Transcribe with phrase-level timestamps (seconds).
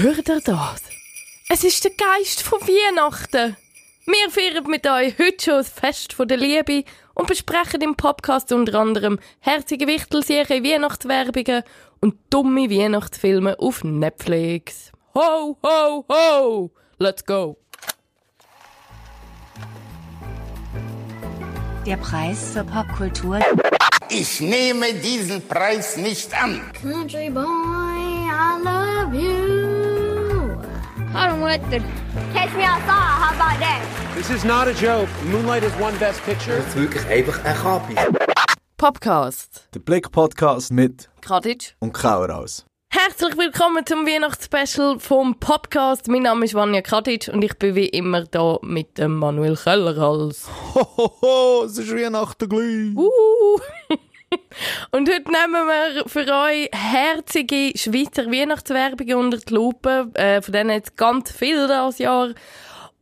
[0.00, 0.82] Hört ihr das?
[1.50, 3.56] Es ist der Geist von Weihnachten.
[4.06, 8.80] Wir feiern mit euch heute schon das Fest der Liebe und besprechen im Podcast unter
[8.80, 11.62] anderem herzige Wichtelserie Weihnachtswerbungen
[12.00, 14.92] und dumme Weihnachtsfilme auf Netflix.
[15.14, 16.70] Ho, ho, ho!
[16.98, 17.58] Let's go!
[21.86, 23.40] Der Preis zur Popkultur.
[24.08, 26.62] Ich nehme diesen Preis nicht an.
[26.80, 29.71] Country boy, I love you.
[31.14, 31.80] Hallo Mutter.
[32.32, 33.80] Catch me outside, how about that?
[34.14, 35.08] This is not a joke.
[35.30, 36.56] Moonlight is one best picture.
[36.56, 37.94] Das ist wirklich einfach ein Kapi.
[38.76, 39.68] Podcast.
[39.74, 41.74] Der Blick-Podcast mit Kraditsch.
[41.80, 42.64] und Kaueraus.
[42.90, 46.08] Herzlich willkommen zum Weihnachtsspecial vom Podcast.
[46.08, 50.48] Mein Name ist Vanja Kadic und ich bin wie immer da mit dem Manuel Kellerhals.
[50.74, 52.96] Hohoho, es ist Weihnachten gleich.
[52.96, 53.58] Uh.
[54.90, 60.10] Und heute nehmen wir für euch herzige Schweizer Weihnachtswerbungen unter die Lupe.
[60.14, 62.30] Äh, von denen jetzt ganz viel das Jahr.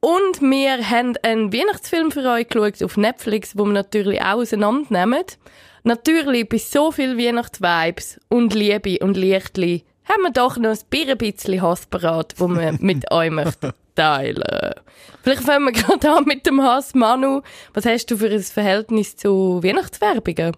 [0.01, 5.25] Und wir haben einen Weihnachtsfilm für euch geschaut auf Netflix, wo wir natürlich auch auseinandernehmen.
[5.83, 11.63] Natürlich bei so viel Weihnachtsvibes und Liebe und Lichtli haben wir doch noch ein bisschen
[11.63, 14.75] Hass parat, wo wir mit euch möchten teilen.
[15.23, 16.95] Vielleicht fangen wir gerade an mit dem Hass.
[16.95, 17.43] Manu,
[17.75, 20.57] was hast du für ein Verhältnis zu Weihnachtswerbungen?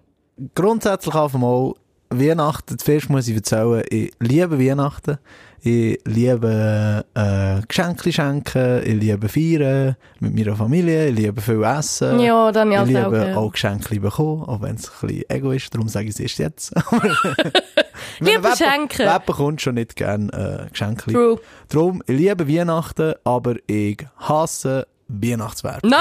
[0.54, 1.74] Grundsätzlich auf einmal,
[2.10, 5.18] Weihnachten, zuerst muss ich erzählen, ich liebe Weihnachten.
[5.64, 12.18] Ich liebe äh, Geschenke schenken, ich liebe feiern mit meiner Familie, ich liebe viel essen.
[12.18, 13.04] Ja, dann ja ich auch.
[13.04, 13.36] liebe gern.
[13.36, 16.38] auch Geschenke bekommen, auch wenn es ein bisschen ego ist, darum sage ich es erst
[16.38, 16.74] jetzt.
[18.18, 19.06] Liebe Schenken.
[19.06, 21.12] Wer bekommt schon nicht gerne äh, Geschenke?
[21.12, 21.38] True.
[21.68, 24.88] Darum, ich liebe Weihnachten, aber ich hasse
[25.20, 25.90] Weihnachtswerbung.
[25.90, 26.00] Nein!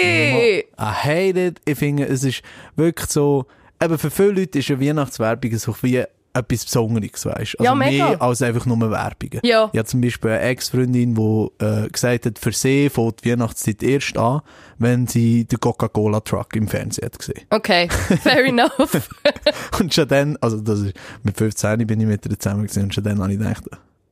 [0.00, 1.60] I hate it.
[1.64, 2.42] Ich finde, es ist
[2.76, 3.46] wirklich so,
[3.82, 7.58] eben für viele Leute ist eine Weihnachtswerbung so wie etwas Besonderes, weißt du?
[7.58, 8.08] Also Ja, mega.
[8.10, 9.40] mehr als einfach nur Werbungen.
[9.42, 9.70] Ja.
[9.72, 13.82] Ich habe zum Beispiel eine Ex-Freundin, die äh, gesagt hat, für sie fängt die Weihnachtszeit
[13.82, 14.42] erst an,
[14.78, 17.40] wenn sie den Coca-Cola-Truck im Fernsehen hat gesehen.
[17.50, 17.88] Okay,
[18.22, 19.08] fair enough.
[19.80, 20.94] Und schon dann, also das ist,
[21.24, 23.64] mit 15 bin ich mit ihr zusammen gewesen, und schon dann habe ich gedacht,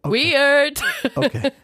[0.02, 0.82] Weird.
[1.16, 1.52] okay.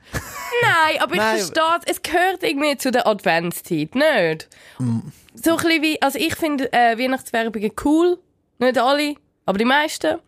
[0.63, 1.39] Nein, aber ich Nein.
[1.39, 1.97] verstehe es.
[1.97, 4.49] Es gehört irgendwie zu der Adventszeit, nicht?
[4.79, 5.01] Mm.
[5.35, 8.19] So ein bisschen wie, also ich finde äh, Weihnachtswerbungen cool.
[8.59, 9.15] Nicht alle,
[9.47, 10.19] aber die meisten.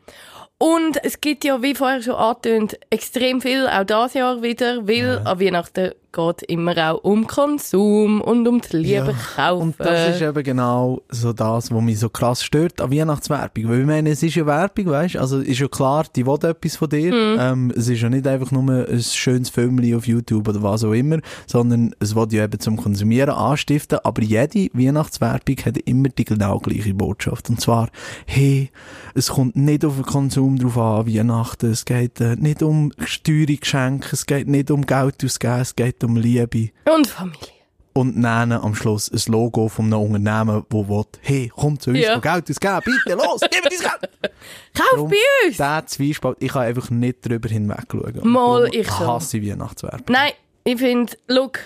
[0.59, 5.21] Und es gibt ja, wie vorher schon angetönt, extrem viel, auch dieses Jahr wieder, weil
[5.25, 9.63] an Weihnachten geht immer auch um Konsum und um das Liebe kaufen.
[9.63, 13.69] Und das ist eben genau so das, was mich so krass stört an Weihnachtswerbung.
[13.69, 16.77] Weil ich meine, es ist ja Werbung, weißt Also ist ja klar, die will etwas
[16.77, 17.13] von dir.
[17.13, 17.39] Mhm.
[17.41, 20.93] Ähm, es ist ja nicht einfach nur ein schönes Filmchen auf YouTube oder was auch
[20.93, 23.99] immer, sondern es will ja eben zum Konsumieren anstiften.
[24.05, 27.51] Aber jede Weihnachtswerbung hat immer die genau gleiche Botschaft.
[27.51, 27.89] Und zwar,
[28.27, 28.71] hey,
[29.15, 31.71] es kommt nicht auf den Konsum drauf an, Weihnachten.
[31.71, 32.93] Es geht äh, nicht um
[33.25, 37.49] teure Geschenke, es geht nicht um Geld ausgeben, es geht um Liebe Und Familie.
[37.95, 42.01] und nennen am Schluss ein Logo von einem Unternehmen, wo will, hey, komm zu uns,
[42.01, 42.19] Ja.
[42.19, 44.35] Geld ausgeben, bitte, los, gib mir dein Geld!
[44.77, 45.17] Kauf Darum, bei
[45.47, 45.57] uns!
[45.57, 48.21] Der Zwiespalt, ich kann einfach nicht drüber hinweg schauen.
[48.31, 49.07] Mal, ich schon.
[49.07, 50.07] hasse ich Weihnachtswerbung.
[50.09, 50.33] Nein,
[50.65, 51.61] ich finde, look,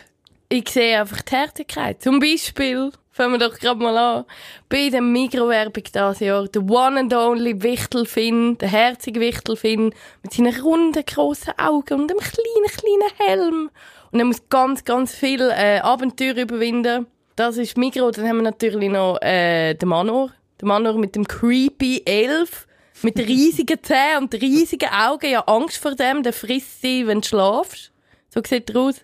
[0.51, 2.03] ich sehe einfach die Härtigkeit.
[2.03, 4.25] Zum Beispiel, fangen wir doch gerade mal an,
[4.69, 10.59] bei der Mikrowerbung dieses Jahr, der one and only Wichtelfinn, der herzige Wichtelfinn, mit seinen
[10.61, 13.71] runden, grossen Augen und einem kleinen, kleinen Helm.
[14.11, 17.07] Und er muss ganz, ganz viel äh, Abenteuer überwinden.
[17.37, 18.11] Das ist Mikro.
[18.11, 20.31] Dann haben wir natürlich noch äh, den Manor.
[20.61, 22.67] Den Manor mit dem creepy Elf.
[23.03, 25.31] Mit riesigen Zähnen und riesigen Augen.
[25.31, 26.23] Ja, Angst vor dem.
[26.23, 27.93] Der frisst sie, wenn du schlafst.
[28.35, 28.97] So sieht er aus.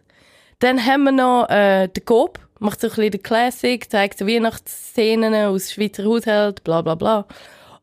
[0.59, 2.41] Dann haben wir noch äh, den Gob.
[2.59, 3.91] Macht so ein bisschen den Classic.
[3.91, 6.65] Zeigt so Weihnachtsszenen aus Schweizer Haushalt.
[6.65, 7.27] Bla, bla, bla.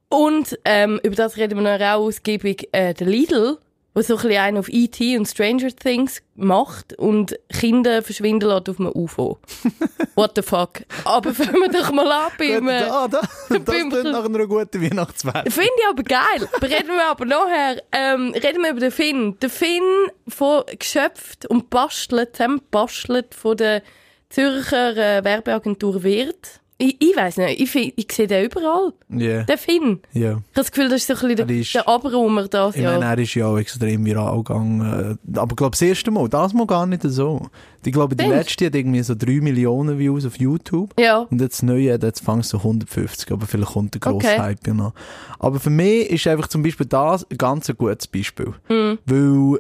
[0.10, 2.68] Und ähm, über das reden wir noch auch ausgiebig.
[2.74, 3.58] Äh, der Lidl,
[3.94, 5.18] der so ein bisschen einen auf E.T.
[5.18, 9.38] und Stranger Things macht und Kinder verschwinden lässt auf einem UFO.
[10.16, 10.82] What the fuck?
[11.04, 12.68] Aber fangen wir doch mal an beim...
[12.70, 15.52] ah, da, das klingt nach einer guten Weihnachtswerbung.
[15.52, 16.50] Finde ich aber geil.
[16.62, 19.38] Reden wir aber nachher, ähm, reden wir über den Finn.
[19.42, 19.84] Der Finn,
[20.28, 23.84] von geschöpft und bastelt, zusammen bastelt von der
[24.30, 26.61] Zürcher äh, Werbeagentur Wirt.
[26.82, 28.92] Ich, ich weiss nicht, ich, find- ich sehe den überall.
[29.10, 30.00] Ja, Der Finn.
[30.14, 30.32] Ich ja.
[30.32, 32.82] habe das Gefühl, das ist so ein bisschen Er der, ist- der Abraumer das Ich
[32.84, 35.20] meine, er ist ja auch extrem viral gegangen.
[35.36, 37.48] Aber ich glaube, das erste Mal, das mal gar nicht so.
[37.86, 40.94] Ich glaube, die letzte hat irgendwie so 3 Millionen Views auf YouTube.
[41.00, 41.20] Ja.
[41.20, 44.40] Und jetzt das neue jetzt fängt so 150, aber vielleicht kommt der grosse Okay.
[44.40, 44.94] Hype ja noch.
[45.40, 48.54] Aber für mich ist einfach zum Beispiel das ein ganz gutes Beispiel.
[48.68, 48.98] Hm.
[49.06, 49.60] Weil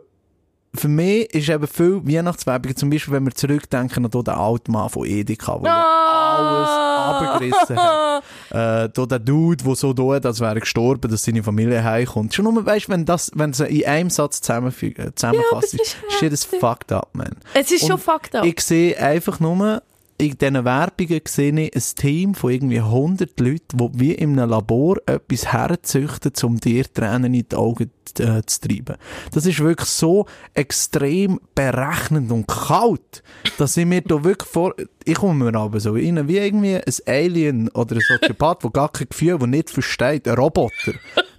[0.73, 4.89] für mich ist eben viel Weihnachtswerbung, zum Beispiel wenn wir zurückdenken an den alten Mann
[4.89, 6.69] von Edeka, wo ja alles,
[7.01, 8.23] abgerissen hat.
[8.51, 12.33] Äh, da der Dude, der so tut, als wäre er gestorben, dass seine Familie heimkommt.
[12.33, 16.33] Schon nur, weißt, wenn das, wenn sie in einem Satz äh, zusammenfasst, Ja, ist shit
[16.33, 17.37] is fucked up, man.
[17.53, 18.45] Es ist schon Und fucked up.
[18.45, 19.81] Ich sehe einfach nur,
[20.21, 24.51] in diesen Werbungen sehe ich ein Team von irgendwie 100 Leuten, die wie in einem
[24.51, 28.97] Labor etwas herzüchten, um dir Tränen in die Augen äh, zu treiben.
[29.33, 33.23] Das ist wirklich so extrem berechnend und kalt,
[33.57, 34.73] dass ich mir da wirklich vor...
[35.03, 38.91] Ich komme mir aber so rein, wie irgendwie ein Alien oder ein Soziopath, der gar
[38.91, 40.93] kein Gefühl, der nicht versteht, ein Roboter,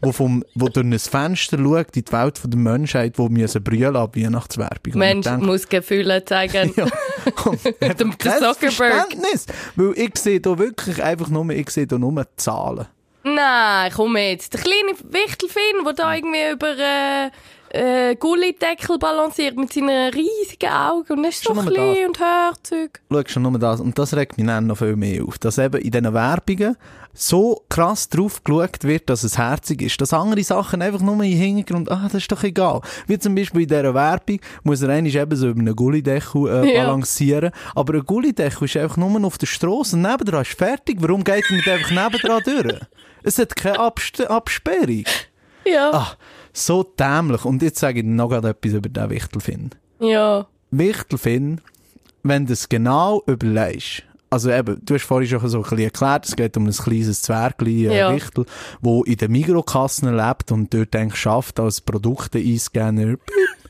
[0.04, 3.96] der vom, wo durch ein Fenster schaut in die Welt der Menschheit, die müssen brüllen
[3.96, 4.98] ab Weihnachtswerbung.
[4.98, 6.72] Mensch denke, muss Gefühle zeigen.
[6.76, 6.86] ja.
[7.80, 8.58] Kein Zuckerberg.
[8.58, 9.46] Verständnis.
[9.76, 12.86] Weil ich sehe da wirklich einfach nur, ich sehe da nur Zahlen.
[13.24, 14.52] Nein, komm jetzt.
[14.54, 17.30] Der kleine Wichtelfinn, der da irgendwie über äh,
[17.72, 21.19] äh, Gullideckel balanciert mit seinen riesigen Augen.
[21.19, 23.00] Und ist so klein und herzig.
[23.10, 23.80] Schau schon nur das.
[23.80, 25.38] Und das regt mich dann noch viel mehr auf.
[25.38, 26.76] Dass eben in diesen Werbungen
[27.14, 30.00] so krass drauf geschaut wird, dass es herzig ist.
[30.00, 32.80] Dass andere Sachen einfach nur im Hintergrund, ah, das ist doch egal.
[33.06, 36.74] Wie zum Beispiel in dieser Werbung muss er eigentlich eben so über einen Gullideckel äh,
[36.74, 36.84] Ja.
[36.84, 37.52] balancieren.
[37.74, 40.96] Aber ein Gullideckel ist einfach nur auf der Straße und nebendran ist fertig.
[41.00, 42.80] Warum geht er nicht einfach nebendran durch?
[43.22, 45.04] Es hat keine Abst Absperrung.
[45.64, 45.90] Ja.
[45.92, 46.12] Ah,
[46.52, 47.44] so dämlich.
[47.44, 49.70] Und jetzt sage ich noch gerade etwas über den Wichtelfinn.
[50.00, 50.46] Ja.
[50.70, 51.60] Wichtelfinn,
[52.22, 56.26] wenn du es genau überlegst, also eben, du hast vorhin schon so ein bisschen erklärt,
[56.26, 58.14] es geht um ein kleines Zwergli, äh, Ja.
[58.14, 58.46] Wichtel,
[58.80, 63.16] wo in den Mikrokassen lebt und dort eigentlich schafft, als Produkte-Einscanner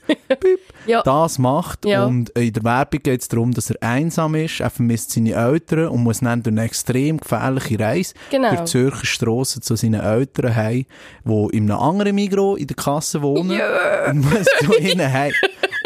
[0.29, 1.03] piep, Ja.
[1.03, 1.85] das macht.
[1.85, 2.05] Ja.
[2.05, 5.89] Und in der Werbung geht es darum, dass er einsam ist, er vermisst seine Eltern
[5.89, 8.49] und muss dann durch eine extrem gefährliche Reise Genau.
[8.51, 10.87] durch die Zürcher Strassen zu seinen Eltern heim,
[11.25, 13.61] die in einem anderen Migro in der Kasse wohnen
[14.09, 15.33] und muss zu ihnen heim.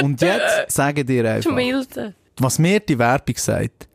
[0.03, 2.15] Und jetzt sage ich dir einfach, Schmilden.
[2.39, 3.89] was mir die Werbung sagt,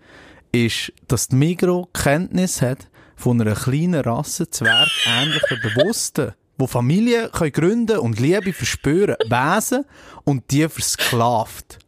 [0.52, 6.34] ist, dass die Migro Kenntnis hat von einer kleinen Rasse zwergähnlicher Bewussten,
[6.66, 9.86] die Familien können gründen und Liebe verspüren, Wesen
[10.24, 11.80] und die versklavt.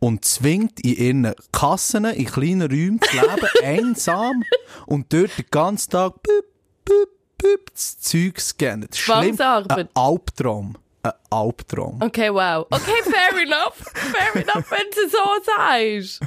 [0.00, 4.42] Und zwingt in ihren Kassen, in kleinen Räumen zu leben, einsam
[4.86, 6.44] und dort den ganzen Tag büp,
[6.84, 8.86] büp, büp, das Zeug scannen.
[8.88, 9.40] Das ist schlimm.
[9.40, 10.76] Ein Albtraum.
[11.04, 12.00] Ein Albtraum.
[12.00, 12.66] Okay, wow.
[12.70, 13.74] Okay, fair enough.
[13.76, 16.20] Fair enough, wenn du so sagst.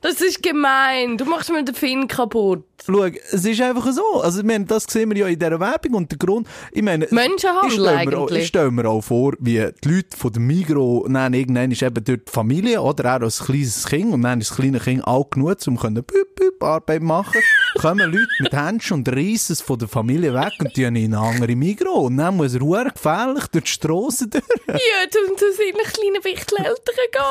[0.00, 1.16] Das ist gemein.
[1.16, 2.64] Du machst mir den Finn kaputt.
[2.84, 4.20] Schau, es ist einfach so.
[4.20, 7.06] Also, ich meine, das sehen wir ja in dieser Werbung und der Grund, ich meine,
[7.10, 8.42] Menschenhandel ich auch, eigentlich.
[8.42, 12.04] ich stelle mir auch vor, wie die Leute von der Migro, dann irgendwann ist eben
[12.04, 15.30] dort die Familie, oder er als kleines Kind, und dann ist das kleine Kind alt
[15.30, 17.40] genug, um können büp, büp, Arbeit machen,
[17.80, 21.18] kommen Leute mit Händchen und reissen es von der Familie weg und tun in eine
[21.18, 22.06] andere Migro.
[22.06, 24.42] Und dann muss er verdammt gefährlich durch die Strassen durch.
[24.68, 24.74] Ja,
[25.10, 27.22] du zu seinen kleinen Wichteleltern gehen.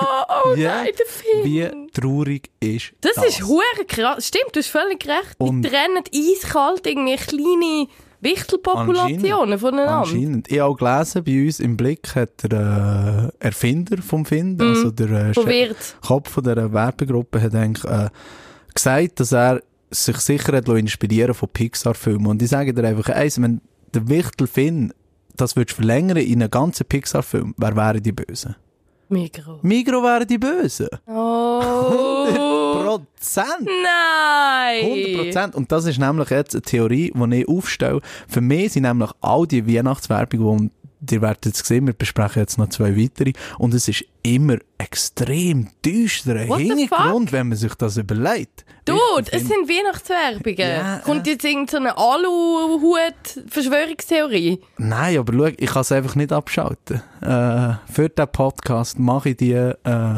[0.46, 1.44] Oh Ja, nein, der Finn.
[1.44, 3.26] Wie traurig ist Das, das?
[3.28, 4.28] ist hure krass.
[4.28, 5.36] Stimmt, du hast völlig recht.
[5.40, 7.88] Und- Die trennen eiskalt irgendwie kleine
[8.22, 9.98] Wichtelpopulationen voneinander.
[10.00, 10.50] Anscheinend.
[10.50, 14.92] Ich habe auch gelesen, bei uns im Blick hat der äh, Erfinder vom Find, also
[14.92, 15.96] der äh, Chef-.
[16.06, 18.10] Kopf von dieser Werbegruppe, hat eigentlich äh,
[18.74, 19.62] gesagt, dass er
[19.94, 22.28] sich sicher hat inspirieren von Pixar-Filmen.
[22.28, 23.62] Und ich sage dir einfach eins, wenn
[23.94, 24.94] der Wichtel Finn
[25.36, 28.56] das würdest verlängern in einen ganzen Pixar-Film, wer wären die Bösen?
[29.10, 29.60] Mikro.
[29.62, 30.88] Migro wären die Bösen.
[31.08, 32.74] Oh.
[32.84, 33.68] Prozent.
[33.84, 35.34] Nein.
[35.34, 35.54] 100%.
[35.54, 38.02] Und das ist nämlich jetzt eine Theorie, die ich aufstelle.
[38.28, 42.58] Für mich sind nämlich all die Weihnachtswerbungen, die ihr werdet jetzt sehen, wir besprechen jetzt
[42.58, 48.66] noch zwei weitere, und es ist immer extrem düsterer Hintergrund, wenn man sich das überlegt.
[48.86, 49.00] Dude,
[49.32, 50.58] Ich es sind Weihnachtswerbungen.
[50.58, 54.60] Ja, Kommt jetzt irgendeine Aluhut-Verschwörungstheorie?
[54.78, 57.02] Nein, aber schau, ich kann es einfach nicht abschalten.
[57.22, 59.74] Äh, für diesen Podcast mache ich die äh,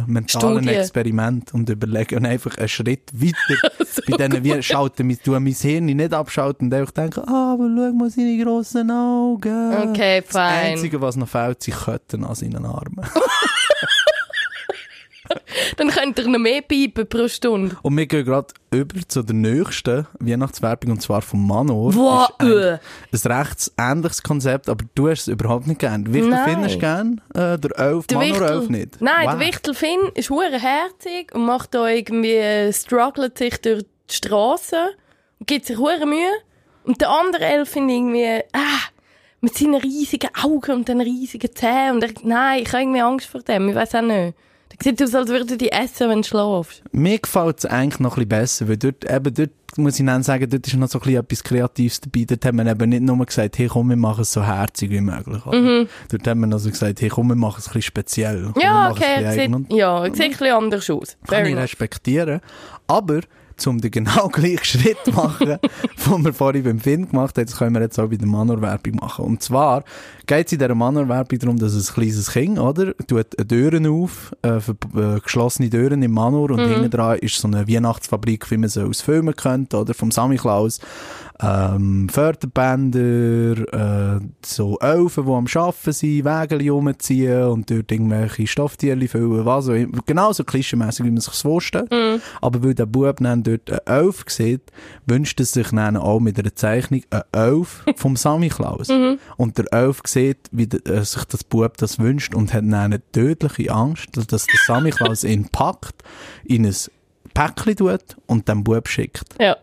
[0.07, 0.69] mentalen Studie.
[0.69, 3.71] Experimente und überlege und einfach einen Schritt weiter.
[4.09, 7.65] Bei denen wir schalten, wir tun mein Hirn nicht abschalten und einfach denken, ah, aber
[7.69, 9.75] schau mal seine grossen Augen.
[9.89, 10.71] Okay, Das fein.
[10.71, 13.05] Einzige, was noch fehlt, sind Ketten an seinen Armen.
[15.77, 17.77] Dann könnt ihr noch mehr piepen pro Stunde.
[17.82, 21.94] Und wir gehen gerade über zu der nächsten Weihnachtswerbung, und zwar vom Manor.
[21.96, 22.29] Wow,
[23.12, 23.38] Ist ein, äh.
[23.38, 26.05] ein recht ähnliches Konzept, aber du hast es überhaupt nicht gern.
[26.13, 26.50] Wie viel Nein.
[26.50, 27.22] findest du gern?
[27.34, 29.01] Äh, der Elf, Der Manor Wichtel, Elf nicht?
[29.01, 29.38] Nein, Wow.
[29.38, 34.15] der Wichtel Finn ist hure herzig und macht da irgendwie, äh, struggelt sich durch die
[34.15, 34.75] Straße
[35.39, 36.32] und gibt sich hure Mühe.
[36.84, 38.89] Und der andere Elf finde ich irgendwie, ah,
[39.41, 41.96] mit seinen riesigen Augen und den riesigen Zähnen.
[41.96, 44.36] Und er, nein, ich habe irgendwie Angst vor dem, ich weiß auch nicht.
[44.82, 46.84] Sieht aus, als würde die essen, wenn du schlafst.
[46.91, 50.24] Mir gefällt es eigentlich noch ein bisschen besser, weil dort, eben dort muss ich dann
[50.24, 52.25] sagen, dort ist noch so ein bisschen etwas Kreatives dabei.
[52.25, 55.01] Dort haben wir eben nicht nur gesagt, hey komm, wir machen es so herzig wie
[55.01, 55.46] möglich.
[55.46, 55.86] oder?
[56.10, 58.44] Dort haben wir also gesagt, hey komm, wir machen es ein bisschen speziell.
[58.44, 58.62] Komm, Mhm.
[58.62, 61.17] Ja, okay, sieht, ja, sieht ein bisschen anders aus.
[61.25, 61.63] kann Fair ich enough.
[61.63, 62.41] respektieren.
[62.88, 63.20] Aber
[63.65, 65.57] um den genau gleichen Schritt zu machen,
[66.07, 68.95] den wir vorhin beim Film gemacht haben, das können wir jetzt auch bei der Manor-Werbung
[68.95, 69.25] machen.
[69.25, 69.83] Und zwar
[70.25, 74.59] geht es in dieser Manor-Werbung darum, dass ein kleines Kind, oder, tut Türen auf, äh,
[74.59, 78.69] für, äh, geschlossene Türen im Manor und hinten dran ist so eine Weihnachtsfabrik, wie man
[78.69, 80.79] sie aus Filmen kennt, oder, vom Sammy Klaus.
[81.42, 89.08] Ähm, Förderbänder, äh, so Elfen, die am Arbeiten sind, Wägel rumziehen und dort irgendwelche Stofftierchen
[89.10, 90.00] füllen, was auch immer.
[90.06, 91.92] Genauso klischeemässig, wie man sich das vorstellt.
[92.42, 94.72] Aber weil der Bub dann dort einen Elf sieht,
[95.06, 98.89] wünscht er sich dann auch mit einer Zeichnung einen Elf vom Sammy Klaus.
[99.36, 102.74] Und der Elf sieht, wie der, äh, sich das Bub das wünscht und hat dann
[102.74, 106.01] eine tödliche Angst, dass der Sammy Klaus ihn packt,
[106.46, 106.75] in ein
[107.34, 109.36] Päckchen tut und dem Bub schickt.
[109.39, 109.58] Ja.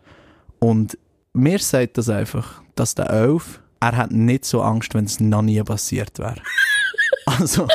[0.59, 0.97] Und
[1.35, 5.43] mir sagt das einfach, dass der Elf, er hat nicht so Angst, wenn es noch
[5.43, 6.37] nie passiert wäre.
[7.27, 7.67] also,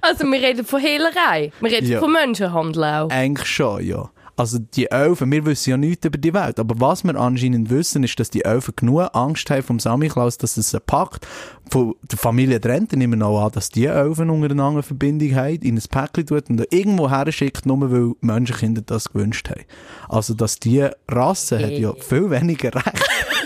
[0.00, 1.50] Also, wir reden von Hehlerei.
[1.60, 1.98] Wir reden Ja.
[1.98, 3.10] von Menschenhandel auch.
[3.10, 4.10] eigentlich schon, ja.
[4.36, 8.02] Also die Elfen, wir wissen ja nichts über die Welt, aber was wir anscheinend wissen,
[8.02, 11.26] ist, dass die Elfen genug Angst haben vom Samichlaus, dass es sie packt.
[11.70, 15.62] Von der Familie trennt, nehmen wir auch an, dass die Elfen untereinander eine Verbindung haben,
[15.62, 19.62] in ein Päckchen tut und irgendwo her schickt, nur weil Menschenkinder das gewünscht haben.
[20.08, 23.08] Also, dass die Rasse hat ja viel weniger Recht.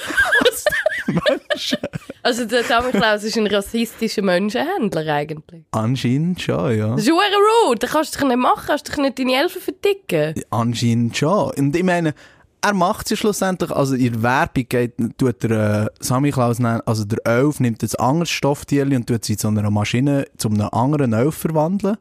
[2.23, 5.62] Also, der Samichlaus ist ein rassistischer Menschenhändler eigentlich.
[5.71, 6.90] Anscheinend schon, ja.
[6.90, 7.78] Das ist rude.
[7.78, 8.64] Das kannst du doch nicht machen.
[8.67, 10.35] Kannst du doch nicht deine Elfen verdicken.
[10.50, 11.52] Anscheinend schon.
[11.57, 12.12] Und ich meine,
[12.61, 16.59] er macht es ja schlussendlich, also in der Werbung geht, tut der äh, Sammy Klaus,
[16.61, 20.69] also der Elf nimmt ein anderes Stofftierchen und tut sie zu einer Maschine, zu einem
[20.73, 21.97] anderen Elf verwandeln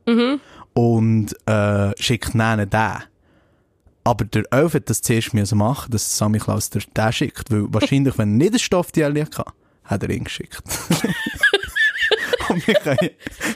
[0.74, 2.94] und äh, schickt dann den.
[4.08, 8.18] Aber der Elf hat das zuerst machen, dass Sammy Klaus den, den schickt, weil wahrscheinlich,
[8.18, 9.44] wenn er nicht ein Stofftierchen hatte,
[9.84, 10.62] hat er ihn geschickt.
[12.50, 13.10] und wir können,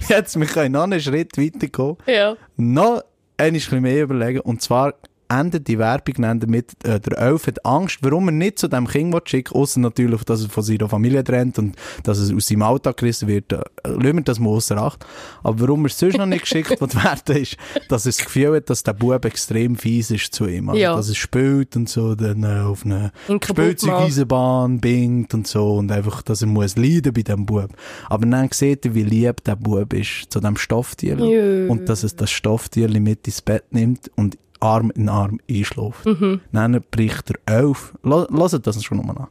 [0.10, 2.36] jetzt, wir können noch einen Schritt weitergehen Ja.
[2.58, 3.02] noch
[3.38, 4.42] ein bisschen mehr überlegen.
[4.42, 4.96] Und zwar
[5.40, 9.14] endet die Werbung damit, äh, der Elf hat Angst, warum er nicht zu dem Kind
[9.14, 12.64] will schicken außer natürlich, dass er von seiner Familie trennt und dass es aus seinem
[12.64, 13.52] Alltag gerissen wird.
[13.54, 15.06] Äh, lassen wir das mal ausser Acht.
[15.44, 17.58] Aber warum er es sonst noch nicht geschickt wird werden, ist,
[17.90, 20.70] dass er das Gefühl hat, dass der Bub extrem fies ist zu ihm.
[20.70, 20.96] Also, Ja.
[20.96, 23.82] dass er spielt und so, dann äh, auf eine Ihn kaputt macht.
[23.82, 27.70] Spielzeugeisenbahn bingt und so und einfach, dass er muss leiden bei dem Bub.
[28.10, 31.68] Aber dann sieht er, wie lieb der Bub ist zu dem Stofftierchen Jö.
[31.70, 36.06] und dass es das Stofftierchen mit ins Bett nimmt und Arm in Arm einschläft.
[36.52, 39.28] Dann bricht der Elf, la- lasst das schon nochmal an.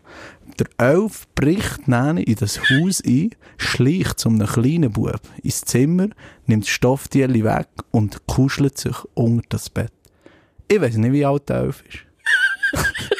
[0.59, 6.09] Der Elf bricht dann in das Haus ein, schleicht zu einem kleinen Bub ins Zimmer,
[6.47, 9.93] nimmt das Stofftierchen weg und kuschelt sich unter das Bett.
[10.69, 11.99] Ich weiß nicht, wie alt der Elf ist.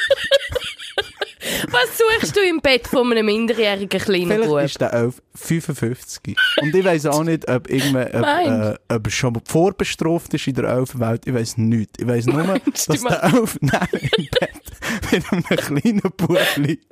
[1.71, 4.61] Was suchst du im Bett von einem minderjährigen kleinen Vielleicht Bub?
[4.61, 6.35] ist der Elf 55.
[6.61, 10.47] Und ich weiß auch nicht, ob, irgendwann, ob, Meinst äh, ob er schon vorbestraft ist
[10.47, 11.25] in der Elfenwelt.
[11.25, 11.93] Ich weiß nichts.
[11.99, 12.43] Ich weiß nur,
[12.75, 16.85] dass du der Elf neben im Bett mit einem kleinen Bub liegt.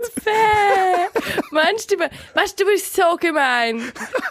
[1.52, 3.82] Meinst du, weißt du, du bist so gemein.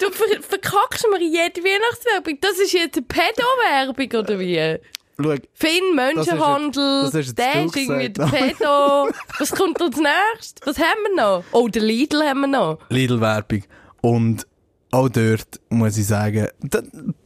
[0.01, 2.39] Du ver verkackst mir jede Weihnachtswerbung.
[2.41, 4.79] Das ist jetzt eine Pedo-Werbung, oder wie?
[5.21, 8.59] Schau, Finn, Menschenhandel, das hast jetzt der du ist irgendwie der gesagt.
[8.59, 9.09] Pedo.
[9.39, 10.67] Was kommt als nächstes?
[10.67, 11.45] Was haben wir noch?
[11.53, 12.79] Oh, den Lidl haben wir noch.
[12.89, 13.65] Lidl-Werbung.
[14.01, 14.47] Und
[14.91, 16.49] auch dort muss ich sagen,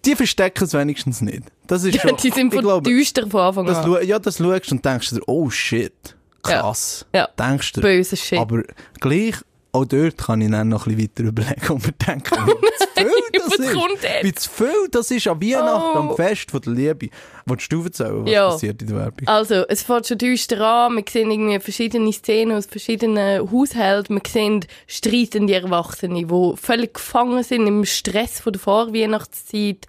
[0.05, 1.43] die verstecken es wenigstens nicht.
[1.67, 4.07] Das ist schon, Die sind von düster von Anfang das, an.
[4.07, 7.07] ja, das schaust und denkst dir, oh shit, krass.
[7.15, 7.29] Ja.
[7.39, 7.81] Denkst du.
[7.83, 8.39] Böser Shit.
[8.39, 8.63] Aber
[9.01, 9.37] gleich,
[9.75, 13.63] auch dort kann ich dann noch ein bisschen weiter überlegen und mir denken, wie zu
[13.63, 14.23] viel das ist.
[14.25, 16.11] Wie zu viel das ist an Weihnachten, Oh.
[16.11, 17.09] am Fest von der Liebe.
[17.47, 18.51] Wolltest du erzählen, was Ja.
[18.51, 19.27] passiert in der Werbung?
[19.29, 20.97] Also, es fängt schon düster an.
[20.97, 24.17] Wir sehen irgendwie verschiedene Szenen aus verschiedenen Haushalten.
[24.17, 29.87] Wir sehen streitende Erwachsene, die völlig gefangen sind im Stress von der Vorweihnachtszeit.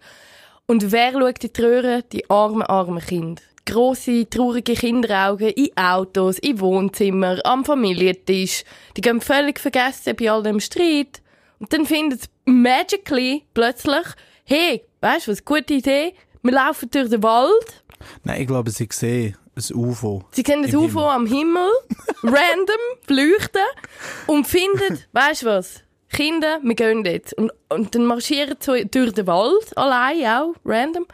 [0.65, 2.03] Und wer schaut in die Röhre?
[2.11, 3.41] Die armen, armen Kinder.
[3.65, 8.63] Grosse, traurige Kinderaugen in Autos, in Wohnzimmer, am Familientisch.
[8.97, 11.21] Die gehen völlig vergessen bei all dem Streit.
[11.59, 14.05] Und dann finden sie magically plötzlich,
[14.43, 16.13] hey, weißt du was, gute Idee?
[16.41, 17.83] Wir laufen durch den Wald
[18.23, 20.23] Nein, ich glaube, sie sehen ein UFO.
[20.31, 21.69] Sie sehen das Im UFO am Himmel,
[22.23, 22.75] random,
[23.07, 23.61] leuchten
[24.27, 25.83] und finden, weißt du was?
[26.11, 27.33] Kinder, wir gehen jetzt.
[27.33, 31.05] Und, und dann marschieren sie durch den Wald, allein auch, random.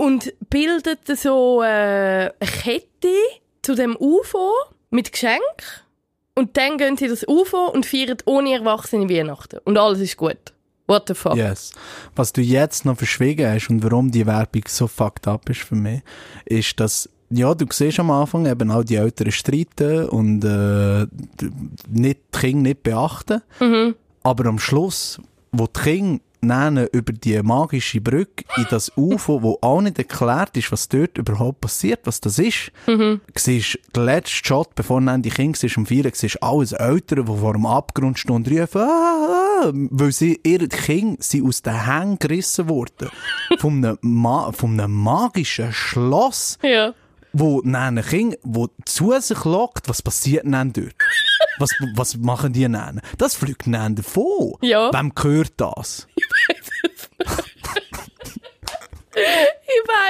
[0.00, 3.12] Und bilden so äh, eine Kette
[3.60, 4.50] zu dem UFO
[4.88, 5.84] mit Geschenk.
[6.34, 9.58] Und dann gehen sie das UFO und feiern ohne Erwachsene Weihnachten.
[9.64, 10.54] Und alles ist gut.
[10.86, 11.36] What the fuck?
[11.36, 11.72] Yes.
[12.16, 15.74] Was du jetzt noch verschwiegen hast und warum die Werbung so fucked up ist für
[15.74, 16.00] mich,
[16.46, 21.06] ist, dass ja, du siehst am Anfang eben auch die Eltern streiten und äh,
[21.88, 23.42] nicht, die Kinder nicht beachten.
[24.22, 25.20] Aber am Schluss,
[25.52, 30.56] wo die Kinder dann über die magische Brücke in das UFO, wo auch nicht erklärt
[30.56, 32.72] ist, was dort überhaupt passiert, was das ist.
[32.86, 33.20] Mhm.
[33.34, 37.52] Siehst den letzten Shot, bevor dann die Kinder am Vieren, siehst alles Eltern, die vor
[37.52, 42.18] dem Abgrund stehen und rufen, ah, ah, weil sie, ihre Kinder sind aus den Hängen
[42.18, 43.10] gerissen worden.
[43.58, 46.94] von, einem Ma von einem magischen Schloss Ja.
[47.32, 50.94] Wo ein Kind, wo zu sich lockt, was passiert denn dort?
[51.58, 53.00] Was, was machen die dann?
[53.18, 54.54] Das fliegt dann davon.
[54.62, 54.92] Ja.
[54.92, 56.06] Wem gehört das?
[59.12, 60.09] Ich weiß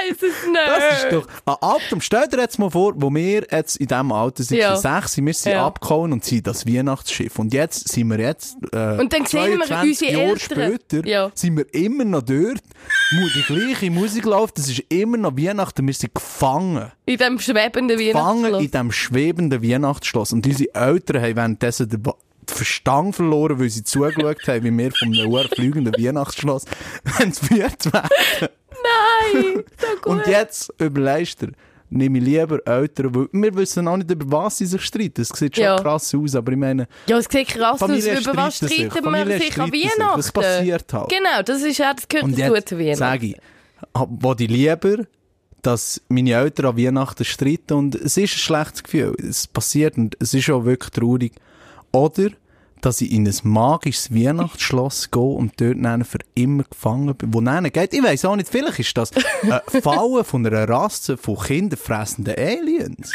[1.11, 2.01] doch ein Atem.
[2.01, 4.75] Stell dir jetzt mal vor, wo wir jetzt in diesem Alter sind, Ja.
[4.75, 5.65] sechs, wir sind Ja.
[5.67, 7.37] abgehauen und sind das Weihnachtsschiff.
[7.39, 10.39] Und jetzt sind wir jetzt, äh, Und dann sehen wir 22 unsere Jahre Eltern.
[10.79, 11.31] später, Ja.
[11.35, 12.61] sind wir immer noch dort.
[13.11, 16.91] Die gleiche Musik läuft, es ist immer noch Weihnachten, wir sind gefangen.
[17.05, 18.61] In dem schwebenden gefangen Weihnachtsschloss.
[18.63, 20.33] in diesem schwebenden Weihnachtsschloss.
[20.33, 22.03] Und unsere Eltern haben währenddessen den
[22.47, 24.91] Verstand verloren, weil sie zugeschaut haben, wie wir
[25.25, 26.65] hohen fliegenden Weihnachtsschloss
[27.19, 28.49] entführt werden.
[29.33, 30.05] Nein, so gut.
[30.05, 31.47] Und jetzt überlegst du
[31.93, 35.21] nehme ich lieber Eltern, weil wir wissen auch nicht, über was sie sich streiten.
[35.21, 35.75] Es sieht schon Ja.
[35.75, 37.79] krass aus, aber ich meine, ja, es sieht krass aus.
[37.79, 39.71] Familien Über was streiten Familien sich an.
[39.73, 40.17] Weihnachten?
[40.17, 41.09] Das passiert halt.
[41.09, 42.95] Genau, das ist auch das gehört und jetzt Weihnachten.
[42.95, 43.35] sage ich,
[43.93, 45.03] wollte ich lieber,
[45.61, 49.13] dass meine Eltern an Weihnachten streiten und es ist ein schlechtes Gefühl.
[49.21, 51.33] Es passiert und es ist auch wirklich traurig.
[51.91, 52.29] Oder,
[52.81, 57.33] dass ich in ein magisches Weihnachtsschloss gehe und dort dann für immer gefangen bin.
[57.33, 61.17] Wo dann geht, ich weiss auch nicht, vielleicht ist das ein Fallen von einer Rasse
[61.17, 63.11] von kinderfressenden Aliens.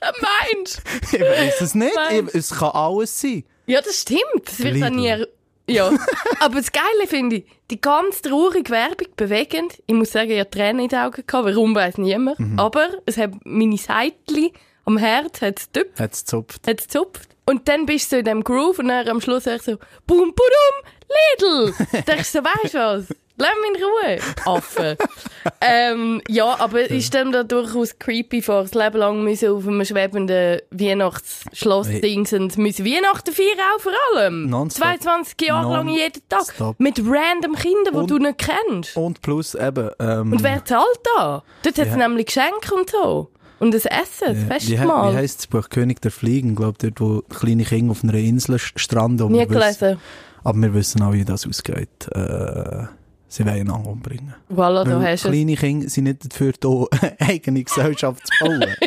[0.00, 1.92] Meinst Ich weiss es nicht.
[2.10, 3.44] Ich, es kann alles sein.
[3.66, 4.20] Ja, das stimmt.
[4.44, 5.24] Das wird dann nie...
[5.68, 5.92] Ja.
[6.40, 9.80] Aber das Geile finde ich, die ganz traurige Werbung, bewegend.
[9.86, 11.46] Ich muss sagen, ich hatte Tränen in den Augen gehabt.
[11.46, 12.40] Warum, weiss niemand.
[12.40, 12.58] Mhm.
[12.58, 14.52] Aber es hat meine Seitli
[14.84, 16.00] am Herz hat's getüpft.
[16.00, 16.66] Hat's gezupft.
[16.66, 17.28] hat gezupft.
[17.44, 20.32] Und dann bist du so in dem Groove und dann am Schluss ich so, bum,
[20.32, 20.92] budum,
[21.40, 21.74] Lidl.
[21.92, 23.04] da dachte ich so, weißt du was?
[23.38, 24.96] Lass mich in Ruhe, Affe.
[25.60, 29.66] ähm, ja, aber ich stelle mir da durchaus creepy vor, das Leben lang müssen auf
[29.66, 32.00] einem schwebenden Weihnachtsschloss Hey.
[32.00, 34.48] dings und müssen Weihnachten feiern auch vor allem.
[34.50, 34.84] Nonstop.
[34.84, 36.40] 22 Jahre lang jeden Tag.
[36.46, 36.78] Nonstop.
[36.78, 38.96] Mit random Kindern, die du nicht kennst.
[38.96, 41.42] Und plus eben, ähm, Und wer zahlt da?
[41.62, 41.96] Dort hat es Ja.
[41.96, 43.30] nämlich Geschenke und so.
[43.62, 45.12] Und das Essen, das Ja, wie, he- Festmahl.
[45.12, 46.54] wie heisst das Buch König der Fliegen?
[46.56, 49.30] Glaube, dort, wo kleine Kinder auf einer Insel st- stranden.
[49.30, 49.98] Nie gelesen.
[50.44, 52.08] Aber wir wissen auch, wie das ausgeht.
[52.12, 52.86] Äh,
[53.28, 54.34] sie wollen einander umbringen.
[54.52, 55.32] Voilà, da Weil hast du es.
[55.34, 58.64] kleine Kinder sind nicht dafür da, eine eigene Gesellschaft zu bauen.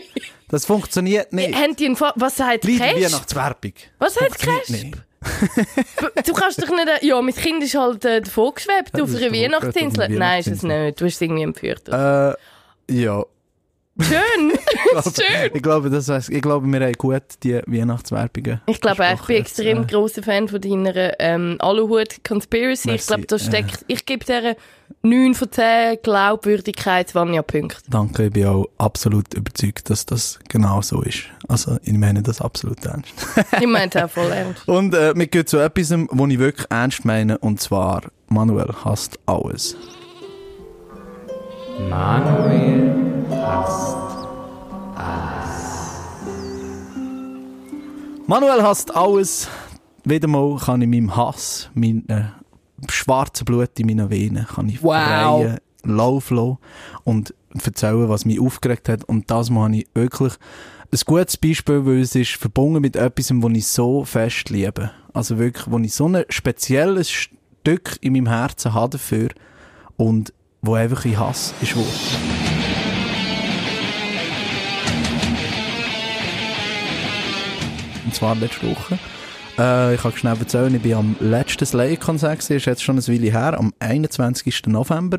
[0.47, 1.55] Das funktioniert nicht.
[1.55, 2.79] Haben die Was sagt Cresp?
[2.79, 3.73] Weihnachtswerbung.
[3.97, 4.95] Was heißt Cresp?
[6.25, 7.01] Du kannst doch nicht...
[7.03, 10.09] Ja, mein Kind ist halt äh, davon geschwebt auf das einer Weihnachtsinsel.
[10.09, 11.01] Nein, ist es nicht.
[11.01, 12.35] Du hast es irgendwie oder?
[12.89, 13.23] Äh, ja.
[13.99, 14.51] Schön.
[15.03, 15.51] Schön.
[15.53, 18.61] Ich glaube, das heisst, ich glaube, wir haben gut die Weihnachtswerbungen.
[18.65, 22.81] Ich glaube auch, ich bin extrem Jetzt, grosser Fan von deiner ähm, Aluhut-Conspiracy.
[22.81, 23.07] Ich Merci.
[23.07, 23.85] glaube, da steckt...
[23.87, 24.57] Ich gebe dir
[25.01, 27.77] 9 von 10 Glaubwürdigkeit, Vanja Punkte.
[27.89, 31.23] Danke, ich bin auch absolut überzeugt, dass das genau so ist.
[31.47, 33.13] Also, ich meine das absolut ernst.
[33.59, 34.67] Ich meine es auch voll ernst.
[34.67, 39.19] Und äh, wir gehen zu etwas, was ich wirklich ernst meine, und zwar, Manuel hasst
[39.25, 39.77] alles.
[48.27, 49.47] Manuel hasst alles.
[50.03, 52.25] Wieder mal kann ich meinem Hass, mein äh,
[52.89, 54.93] schwarzen Blut in meinen Venen, kann ich Wow.
[54.93, 56.57] freien Lauf lassen
[57.03, 57.33] und
[57.63, 59.03] erzählen, was mich aufgeregt hat.
[59.03, 60.33] Und das Mal habe ich wirklich
[60.91, 64.91] ein gutes Beispiel, weil es ist verbunden mit etwas, was ich so fest liebe.
[65.13, 69.29] Also wirklich, wo ich so ein spezielles Stück in meinem Herzen habe dafür
[69.97, 70.33] und
[70.65, 71.89] wo einfach in Hass ist geworden.
[78.05, 78.99] Und zwar letzte Woche.
[79.57, 83.07] Äh, ich kann schnell erzählen, ich war am letzten Slayer-Konzert, gewesen, ist jetzt schon ein
[83.07, 84.67] Weile her, am 21.
[84.67, 85.17] November.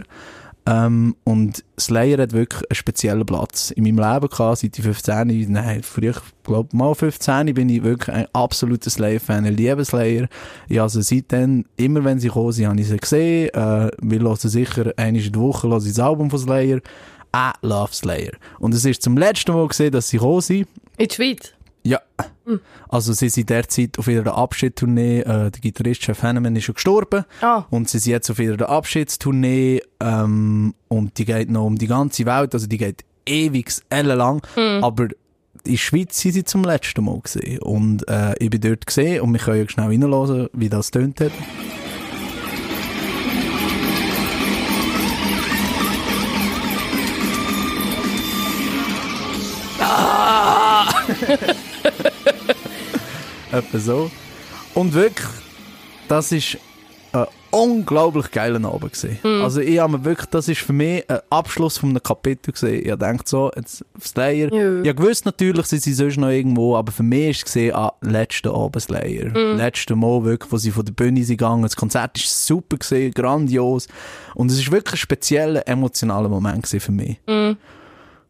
[0.69, 5.53] Ähm, und Slayer hat wirklich einen speziellen Platz in meinem Leben gehabt, seit ich 15,
[5.53, 10.29] nein, früher, glaube mal 15, bin ich wirklich ein absoluter Slayer-Fan, ich liebe Slayer.
[10.69, 14.93] Ich sie seitdem, immer wenn sie kommen, habe ich sie gesehen, äh, wir hören sicher
[14.97, 16.81] einmal in der Woche hören sie das Album von Slayer.
[17.35, 18.33] I love Slayer.
[18.59, 20.69] Und es ist zum letzten Mal gesehen, dass sie gekommen sind.
[20.97, 21.53] In der Schweiz.
[21.85, 22.01] Ja.
[22.89, 27.25] Also sie sind derzeit auf ihrer Abschiedstournee, äh, der Gitarrist Jeff Hanneman ist schon gestorben.
[27.41, 27.65] Ah.
[27.71, 32.25] und sie sind jetzt auf ihrer Abschiedstournee ähm, und die geht noch um die ganze
[32.27, 35.09] Welt, also die geht ewig, ellenlang, aber
[35.65, 37.61] in der Schweiz sind sie zum letzten Mal gesehen.
[37.61, 41.21] Und äh, ich bin dort gesehen und wir können ja schnell reinhören, wie das tönt
[41.21, 41.33] hat.
[53.53, 54.11] Etwa so.
[54.75, 55.29] Und wirklich,
[56.09, 56.59] das ist
[57.13, 59.19] ein unglaublich geilen Abend gesehen.
[59.25, 62.87] Also ich habe mir wirklich, das ist für mich ein Abschluss von einem Kapitel gesehen.
[62.87, 64.53] Ich denke so, jetzt Slayer.
[64.53, 64.83] Ja.
[64.83, 67.93] Ich gewusst natürlich, sind sie sonst noch irgendwo, aber für mich ist es gesehen, ah,
[68.03, 69.31] letzter Abend Slayer.
[69.57, 71.63] Letzte Mal wirklich, wo sie von der Bühne sind gegangen.
[71.63, 73.89] Das Konzert ist super gesehen, grandios.
[74.35, 77.17] Und es ist wirklich ein spezieller, emotionaler Moment gewesen für mich.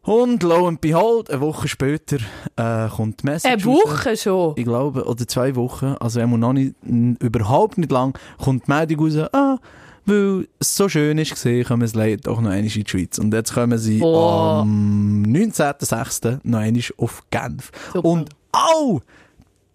[0.07, 2.17] Und lo and behold, eine Woche später
[2.55, 3.81] äh, kommt die Message Eine raus.
[3.85, 4.53] Woche schon.
[4.55, 6.75] Ich glaube, oder zwei Wochen, also er muss noch nicht,
[7.19, 9.57] überhaupt nicht lang, kommt die Meldung raus, ah,
[10.05, 13.17] weil es so schön ist gesehen, kommen sie leider doch noch einmal in die Schweiz.
[13.19, 14.61] Und jetzt kommen sie Boah.
[14.61, 16.39] am 19.06.
[16.43, 17.71] noch einmal auf Genf.
[17.93, 18.07] Super.
[18.07, 19.01] Und au!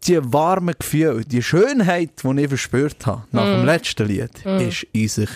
[0.05, 3.59] Die warmen Gefühle, die Schönheit, die ich verspürt habe nach Mm.
[3.59, 5.29] dem letzten Lied, ist in sich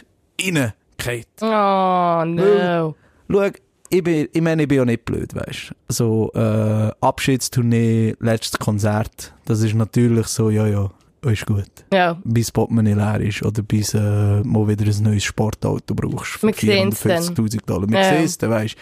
[1.00, 2.40] reingefallen.
[2.40, 2.94] Oh, no.
[3.30, 3.50] Schau,
[3.90, 5.75] ich, bin, ich meine, ich bin ja nicht blöd, weißt du.
[5.92, 10.90] So, äh, Abschiedstournee, letztes Konzert, das ist natürlich so, ja, ja,
[11.22, 11.70] ist gut.
[11.92, 12.18] Ja.
[12.25, 16.42] Bis Portemonnaie leer ist oder bis äh, mal wieder ein neues Sportauto brauchst.
[16.42, 17.22] Wir sehen's dann.
[17.22, 17.88] 450'000 Dollar.
[17.88, 18.09] Wir Ja.
[18.11, 18.79] sehen es dann, weißt du.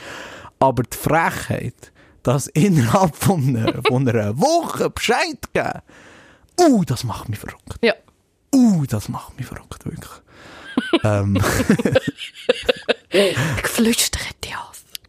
[0.67, 5.81] Aber die Frechheit, dass innerhalb von einer, von einer Woche Bescheid geben,
[6.61, 7.77] uh, das macht mich verrückt.
[7.83, 7.95] Ja.
[8.55, 10.11] Uh, das macht mich verrückt, wirklich.
[11.03, 11.39] ähm,
[13.63, 14.59] Geflüstert ja.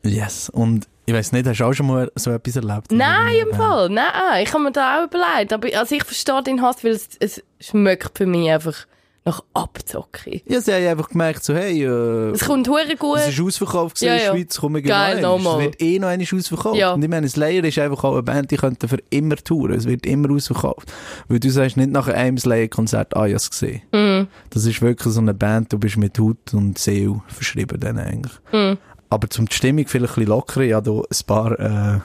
[0.05, 0.49] Yes.
[0.49, 2.91] Und ich weiß nicht, hast du auch schon mal so etwas erlebt?
[2.91, 3.89] Nein, im Fall.
[3.89, 5.53] Nein, ich habe mir da auch überlegt.
[5.53, 8.85] Aber also ich verstehe den Hass, weil es, es schmeckt für mich einfach
[9.25, 10.41] nach Abzocke.
[10.45, 13.17] Ja, sie haben einfach gemerkt, so, hey, äh, Es kommt hure gut.
[13.17, 14.31] es ist ausverkauft Ja, in der ja.
[14.33, 15.57] Schweiz, wir Geil, nochmal.
[15.59, 16.77] Es wird eh noch einmal ausverkauft.
[16.77, 16.93] Ja.
[16.93, 19.73] Und ich meine, Slayer ist einfach auch eine Band, die könnte für immer touren.
[19.73, 20.91] Es wird immer ausverkauft.
[21.27, 23.81] Weil du sagst nicht nach einem Slayer-Konzert, ah, ich hab's gesehen.
[23.91, 24.27] Mhm.
[24.51, 28.33] Das ist wirklich so eine Band, du bist mit Haut und Seele verschrieben dann eigentlich.
[28.53, 28.77] Mhm.
[29.15, 31.99] Aber zum die Stimmung vielleicht ein bisschen lockern, ja, da ein paar, äh,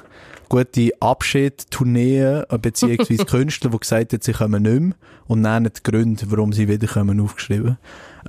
[0.49, 4.95] gute Abschied-Tourneen, äh, beziehungsweise Künstler, die gesagt haben, sie kommen nicht mehr
[5.27, 7.79] und nennen die Gründe, warum sie wieder kommen, aufgeschrieben.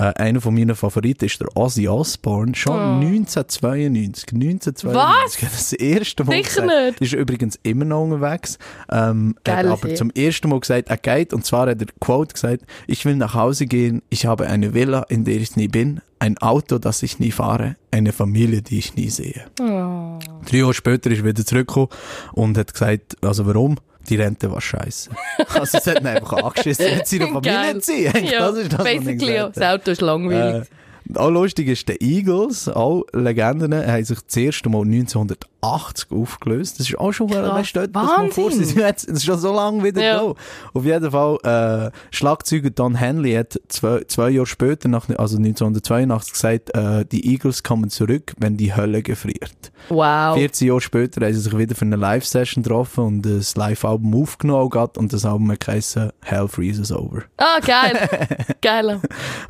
[0.01, 4.33] Äh, einer von meinen Favoriten ist der Ozzy Osbourne, schon 1992.
[4.33, 4.93] 1992 Oh.
[4.93, 5.41] Was?
[5.41, 7.01] hat das erste Mal Sicher gesagt.
[7.01, 7.13] nicht.
[7.13, 8.57] Ist übrigens immer noch unterwegs.
[8.91, 9.95] Ähm, er hat Geil, aber ja.
[9.95, 13.35] zum ersten Mal gesagt, er geht, und zwar hat er Quote gesagt, ich will nach
[13.35, 17.19] Hause gehen, ich habe eine Villa, in der ich nie bin, ein Auto, das ich
[17.19, 19.45] nie fahre, eine Familie, die ich nie sehe.
[19.59, 20.17] Oh.
[20.49, 21.89] Drei Jahre später ist er wieder zurückgekommen
[22.33, 23.77] und hat gesagt, also warum?
[24.09, 25.09] Die Rente war scheiße.
[25.47, 28.25] also es hat ihn einfach angeschissen, mit seiner Familie zu sein.
[28.25, 29.49] Ja, das ist das, basically, ja.
[29.49, 30.67] das Auto ist langweilig.
[30.67, 34.85] äh, auch lustig ist, die Eagles, auch Legenden, haben sich das erste Mal
[35.61, 36.79] 1980 aufgelöst.
[36.79, 37.51] Das ist auch schon, Krass.
[37.53, 40.17] weißt du, das mal vor, das ist schon so lange wieder Ja.
[40.17, 40.33] da.
[40.73, 46.33] Auf jeden Fall, äh, Schlagzeuger Don Henley hat zwei, zwei Jahre später, nach, also 1982,
[46.33, 49.71] gesagt, äh, die Eagles kommen zurück, wenn die Hölle gefriert.
[49.89, 50.35] wow.
[50.37, 54.69] 14 Jahre später haben sie sich wieder für eine Live-Session getroffen und das Live-Album aufgenommen
[54.69, 57.23] gehabt und das Album hat geheissen Hell Freezes Over.
[57.37, 58.07] Ah, geil.
[58.61, 59.01] Geil.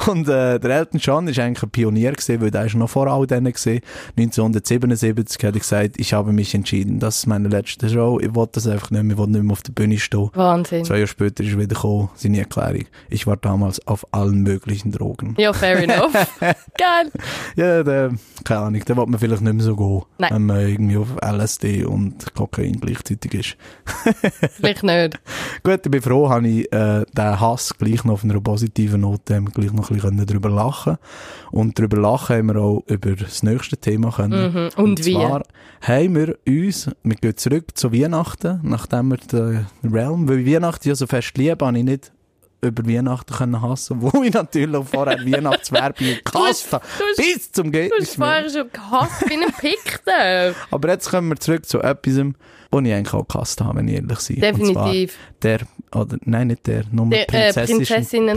[0.08, 3.08] Und äh, der Elton John ist eigentlich ein Pionier gewesen, weil der ist noch vor
[3.08, 3.82] all denen gesehen.
[4.18, 8.54] 1977 hat er gesagt, ich habe mich entschieden, das ist meine letzte Show, ich wollte
[8.56, 10.32] das einfach nicht mehr, ich wollte nicht mehr auf der Bühne stehen.
[10.34, 10.84] Wahnsinn.
[10.84, 12.86] Zwei Jahre später ist er wieder gekommen, seine Erklärung.
[13.10, 15.36] Ich war damals auf allen möglichen Drogen.
[15.38, 16.12] Ja, fair enough.
[16.40, 17.12] Geil.
[17.56, 18.12] Ja, der,
[18.44, 20.30] keine Ahnung, der wollte man vielleicht nicht mehr so gehen, Nein.
[20.34, 23.58] wenn man irgendwie auf LSD und Kokain gleichzeitig ist.
[24.56, 25.20] Vielleicht nicht.
[25.64, 29.40] Gut, ich bin froh, habe ich äh, den Hass gleich noch auf einer positiven Note
[29.40, 30.98] wir gleich noch ein bisschen drüber lachen
[31.52, 34.54] Und drüber lachen haben wir auch über das nächste Thema können.
[34.54, 34.70] Mhm.
[34.84, 35.14] Und wie?
[35.14, 35.44] zwar
[35.92, 40.96] haben wir uns, wir gehen zurück zu Weihnachten, nachdem wir den Realm, weil Weihnachten ja
[40.96, 42.12] so fest liebe, habe ich nicht
[42.64, 46.86] über Weihnachten können hassen, wo ich natürlich auch vorher Weihnachtswerbung gehasst habe.
[47.18, 50.56] Bis zum Geht Du hast vorher schon gehasst wie ein Pickte.
[50.72, 52.18] Aber jetzt kommen wir zurück zu etwas,
[52.70, 54.40] was ich eigentlich auch gehasst habe, wenn ich ehrlich bin.
[54.42, 55.18] Definitiv.
[55.42, 55.62] der,
[55.96, 57.78] oder, nein, nicht der, nur Der, äh, Prinzessin-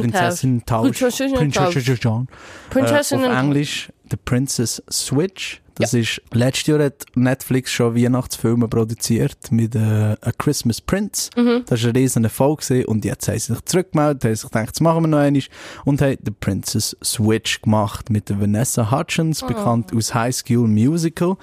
[0.00, 0.98] Prinzessinnen-Tausch.
[0.98, 0.98] Prinzessinnen-Tausch.
[0.98, 1.74] Prinzessinnen-Tausch.
[1.74, 2.26] Prinzessinnen-Tausch.
[2.70, 5.60] Prinzessinnen- Äh, auf Englisch The Princess Switch.
[5.76, 11.30] Das ist, letztes Jahr hat Netflix schon Weihnachtsfilme produziert mit äh, A Christmas Prince.
[11.36, 11.64] Mhm.
[11.66, 12.86] Das war ein riesen Erfolg gewesen.
[12.86, 15.42] und jetzt haben sie sich zurückgemeldet, haben sich gedacht, das machen wir noch einmal
[15.84, 19.46] und haben The Princess Switch gemacht mit der Vanessa Hutchins, Oh.
[19.46, 21.36] bekannt aus High School Musical.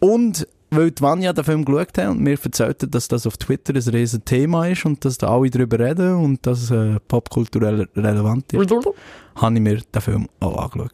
[0.00, 3.36] Und weil die Vanya den Film geschaut hat und mir erzählt hat, dass das auf
[3.36, 7.88] Twitter ein riesen Thema ist und dass da alle drüber reden und dass äh, popkulturell
[7.94, 8.70] relevant ist,
[9.36, 10.92] habe ich mir den Film auch angeschaut.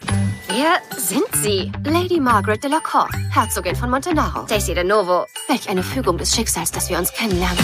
[0.48, 1.70] Wer sind Sie?
[1.84, 4.44] Lady Margaret de la Cour, Herzogin von Montenaro.
[4.48, 5.24] Daisy de Novo.
[5.48, 7.58] Welch eine Fügung des Schicksals, dass wir uns kennenlernen.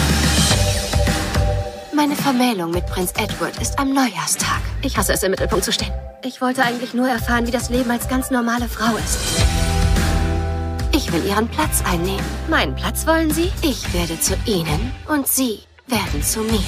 [1.93, 4.61] Meine Vermählung mit Prinz Edward ist am Neujahrstag.
[4.81, 5.93] Ich hasse es, im Mittelpunkt zu stehen.
[6.23, 9.54] Ich wollte eigentlich nur erfahren, wie das Leben als ganz normale Frau ist.
[10.95, 12.23] Ich will Ihren Platz einnehmen.
[12.49, 13.51] Meinen Platz wollen Sie?
[13.61, 16.63] Ich werde zu Ihnen und Sie werden zu mir.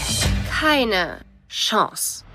[0.52, 2.26] Keine Chance.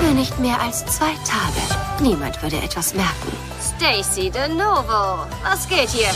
[0.00, 2.02] Für nicht mehr als zwei Tage.
[2.02, 3.32] Niemand würde etwas merken.
[3.76, 5.28] Stacy de Novo.
[5.44, 6.10] Was geht hier?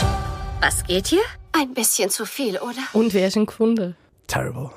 [0.59, 1.23] Was geht hier?
[1.53, 2.81] Ein bisschen zu viel, oder?
[2.91, 3.95] Und wer du ihn gefunden?
[4.27, 4.71] Terrible.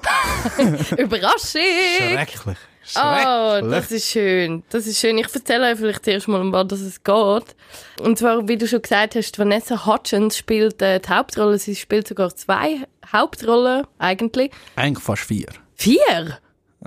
[0.97, 1.61] Überraschung!
[1.99, 2.59] Schrecklich.
[2.97, 4.63] Oh, das ist schön.
[4.71, 5.17] Das ist schön.
[5.19, 7.57] Ich erzähle euch vielleicht zuerst mal, um was es geht.
[8.01, 11.59] Und zwar, wie du schon gesagt hast, Vanessa Hudgens spielt äh, die Hauptrolle.
[11.59, 14.51] Sie spielt sogar zwei Hauptrollen, eigentlich.
[14.77, 15.49] Eigentlich fast vier.
[15.75, 16.39] Vier?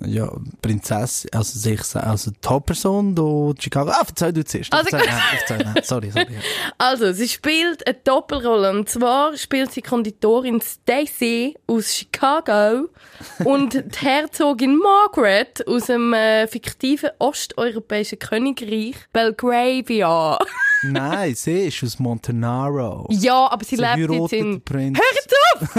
[0.06, 0.30] Ja,
[0.62, 3.90] Prinzessin, also sich, also die Hauptperson, da Chicago.
[3.92, 4.72] Ah, verzeih du zuerst.
[4.72, 5.84] Also- Verzeih, nein, verzeih, nein.
[5.84, 6.28] Sorry, sorry.
[6.34, 6.40] ja.
[6.78, 8.70] Also, sie spielt eine Doppelrolle.
[8.72, 12.90] Und zwar spielt sie Konditorin Stacy aus Chicago
[13.46, 20.38] und die Herzogin Margaret aus dem äh, fiktiven osteuropäischen Königreich Belgravia.
[20.84, 23.08] Nein, sie ist aus Montanaro.
[23.10, 24.52] ja, aber sie, Sie lebt jetzt in...
[24.52, 25.00] den Prinz.
[25.00, 25.76] Hör jetzt auf!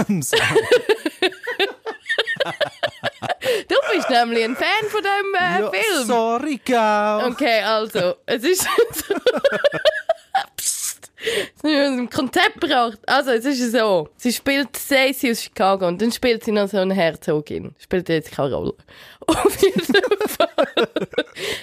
[3.69, 6.07] Du bist nämlich ein Fan von diesem äh, ja, Film.
[6.07, 7.27] Sorry, Gau.
[7.27, 8.67] Okay, also, es ist.
[10.57, 11.11] Psst.
[11.17, 12.97] Das haben wir uns im Konzept gebracht.
[13.05, 14.09] Also, es ist so.
[14.17, 17.75] Sie spielt Stacey aus Chicago und dann spielt sie noch so eine Herzogin.
[17.77, 18.73] Spielt jetzt keine Rolle.
[19.27, 20.87] Auf jeden Fall.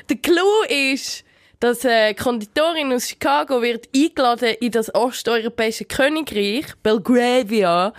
[0.09, 1.25] Der Clou ist,
[1.59, 7.93] dass eine Konditorin aus Chicago wird eingeladen in das osteuropäische Königreich, Belgravia,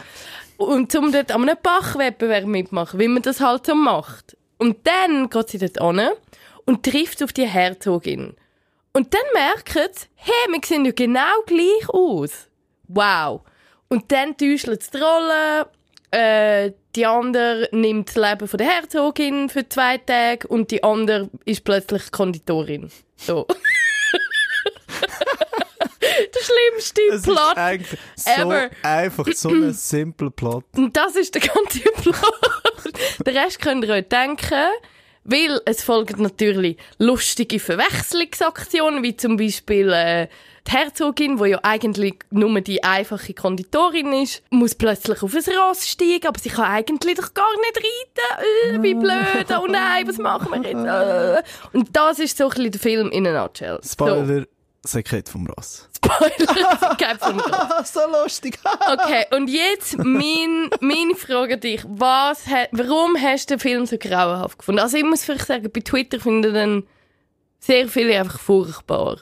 [0.58, 4.36] und um dort an einem Bachwettbewerb mitmachen, wie man das halt so macht.
[4.58, 6.02] Und dann geht sie dort an
[6.66, 8.36] und trifft auf die Herzogin.
[8.94, 12.48] Und dann merkt sie, hey, wir sehen ja genau gleich aus.
[12.88, 13.42] Wow.
[13.90, 15.68] Und dann täuscht sie die Rolle.
[16.10, 21.30] Äh, die andere nimmt das Leben von der Herzogin für zwei Tage und die andere
[21.46, 22.90] ist plötzlich Konditorin.
[23.18, 23.46] So.
[26.70, 27.98] schlimmste Es ist Plot.
[28.16, 28.70] so ever.
[28.84, 30.66] einfach so ein simpler Plot.
[30.94, 32.16] Das ist der ganze Plot.
[33.26, 34.68] Den Rest könnt ihr euch denken,
[35.24, 40.28] weil es folgen natürlich lustige Verwechslungsaktionen, wie zum Beispiel äh,
[40.68, 45.88] die Herzogin, die ja eigentlich nur die einfache Konditorin ist, muss plötzlich auf ein Ross
[45.88, 48.80] steigen, aber sie kann eigentlich doch gar nicht reiten.
[48.80, 50.78] Äh, wie blöd, oh nein, was machen wir jetzt?
[50.88, 51.78] Äh.
[51.78, 53.80] Und das ist so ein bisschen der Film in a nutshell.
[53.84, 54.46] Spoiler,
[54.84, 55.90] Sekret vom Ross.
[56.08, 57.94] So, Spoiler, kein von Ross.
[57.94, 58.60] so lustig.
[58.94, 61.84] Okay, und jetzt mein, meine Frage an dich.
[61.88, 64.80] Was, warum hast du den Film so grauenhaft gefunden?
[64.80, 66.84] Also ich muss vielleicht sagen, bei Twitter finden dann
[67.60, 69.18] sehr viele einfach furchtbar.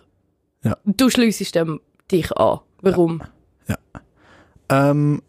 [0.63, 0.77] Ja.
[0.85, 1.79] Du schliessest dem
[2.11, 2.59] dich an.
[2.81, 3.21] Warum?
[4.69, 5.21] Ähm,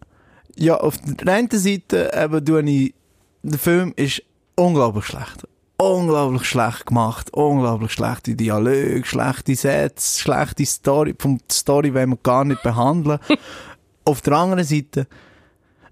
[0.57, 2.95] ja, auf der einen Seite eben, tue ich,
[3.42, 4.23] der Film ist
[4.57, 5.47] unglaublich schlecht.
[5.79, 11.15] Unglaublich schlecht gemacht, unglaublich schlechte Dialoge, schlechte Sätze, schlechte Story.
[11.19, 13.19] Vom Story wollen wir gar nicht behandeln.
[14.05, 15.07] auf der anderen Seite,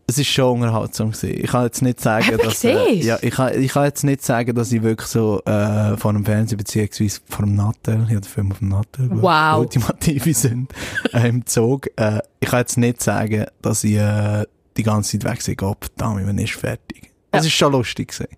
[0.06, 1.38] es ist schon unterhaltsam gewesen.
[1.44, 4.54] Ich kann jetzt nicht sagen, dass, äh, ja, ich kann, ich kann jetzt nicht sagen,
[4.54, 8.24] dass ich wirklich so, äh, von einem Fernsehen beziehungsweise von einem Nattel, ich habe den
[8.24, 9.58] Film auf dem Nattel, Wow.
[9.60, 10.72] ultimative sind,
[11.12, 14.44] äh, im Zug, äh, ich kann jetzt nicht sagen, dass ich, äh,
[14.78, 17.10] die ganze Zeit weg sehe, Gott, verdammt, wann ist fertig?
[17.30, 17.46] Es Ja.
[17.48, 18.28] ist schon lustig gewesen.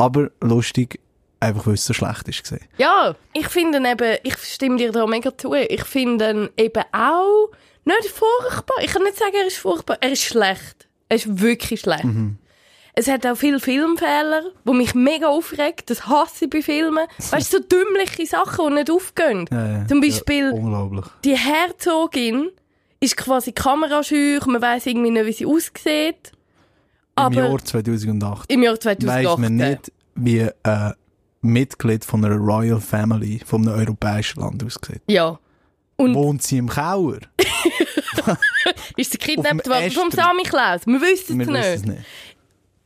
[0.00, 1.00] Aber lustig,
[1.40, 2.54] einfach weil es so schlecht ist.
[2.78, 7.50] Ja, ich finde eben, ich stimme dir da mega zu, ich finde ihn eben auch
[7.84, 8.76] nicht furchtbar.
[8.82, 10.88] Ich kann nicht sagen, er ist furchtbar, er ist schlecht.
[11.08, 12.04] Er ist wirklich schlecht.
[12.92, 15.90] Es hat auch viele Filmfehler, die mich mega aufregt.
[15.90, 17.06] Das hasse ich bei Filmen.
[17.30, 19.46] Weißt du, so dümmliche Sachen, die nicht aufgehen.
[19.50, 19.86] Ja, ja.
[19.86, 20.90] Zum Beispiel, Ja,
[21.24, 22.50] die Herzogin
[23.00, 26.32] ist quasi kamerascheu, man weiß irgendwie nicht, wie sie aussieht.
[27.16, 29.24] Im Aber Jahr 2008 im Jahr 2008.
[29.24, 30.94] weiss man nicht, wie ein
[31.42, 35.02] Mitglied von einer Royal Family von einem europäischen Land aussieht.
[35.08, 35.38] Ja.
[35.96, 37.18] Und Wohnt sie im Kauer?
[38.96, 40.10] ist sie kidnappt worden vom.
[40.10, 40.86] Sammy Klaus?
[40.86, 42.04] Wir wissen es nicht.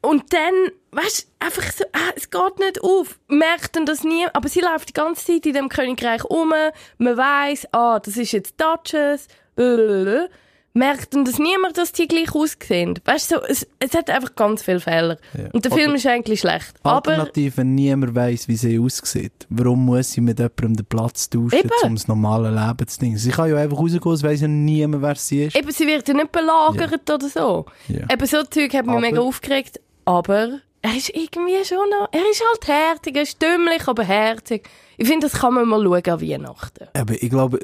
[0.01, 3.19] Und dann, weißt du, einfach so, ah, es geht nicht auf.
[3.29, 6.53] Merkt dann das nie, aber sie läuft die ganze Zeit in dem Königreich um.
[6.99, 9.29] Man weiss, ah, das ist jetzt Duchess.
[9.55, 10.29] Blablabla.
[10.77, 12.99] Merkt dann das niemand, dass die gleich aussehen.
[13.05, 15.19] Weißt du, so, es, es hat einfach ganz viele Fehler.
[15.33, 15.45] Ja.
[15.53, 16.75] Und der Oder- Film ist eigentlich schlecht.
[16.83, 21.31] Aber, Alternativ, wenn niemand weiss, wie sie aussieht, warum muss sie mit jemandem den Platz
[21.31, 21.71] tauschen, Eben.
[21.85, 23.17] um das normale Leben zu dingen?
[23.19, 25.57] Sie kann ja einfach rausgehen, es weiss ja niemand, wer sie ist.
[25.57, 27.67] eben, sie wird ja nicht belagert oder so.
[27.87, 28.13] Ja.
[28.13, 29.81] Eben, so Zeug hat mich Aber- mega aufgeregt.
[30.05, 34.69] Aber er ist irgendwie schon noch, er ist halt herzig, er ist dümmlich, aber herzig.
[34.97, 36.89] Ich finde, das kann man mal schauen an Weihnachten.
[36.95, 37.61] Aber ich glaube,